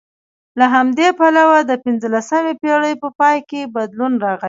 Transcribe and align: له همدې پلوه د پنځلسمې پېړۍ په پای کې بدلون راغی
له 0.59 0.65
همدې 0.75 1.07
پلوه 1.17 1.59
د 1.69 1.71
پنځلسمې 1.83 2.53
پېړۍ 2.61 2.93
په 3.01 3.09
پای 3.19 3.37
کې 3.49 3.71
بدلون 3.75 4.13
راغی 4.23 4.39